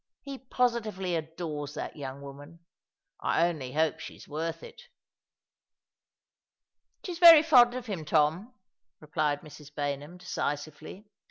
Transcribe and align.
He 0.23 0.39
positively 0.39 1.13
adores 1.15 1.75
that 1.75 1.95
young 1.95 2.23
woman. 2.23 2.61
I 3.19 3.47
only 3.47 3.73
hope 3.73 3.99
she's 3.99 4.27
worth 4.27 4.63
it." 4.63 4.81
"She's 7.03 7.19
very 7.19 7.43
fond 7.43 7.75
of 7.75 7.85
him, 7.85 8.03
Tom," 8.03 8.51
replied 8.99 9.41
Mrs. 9.41 9.71
Baynham, 9.71 10.17
decisively. 10.17 11.05